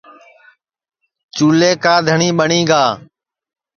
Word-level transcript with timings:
چُولے 1.35 1.71
کا 1.83 1.93
دھٹؔی 2.05 2.29
ٻٹؔی 2.37 2.61
گا 2.69 2.83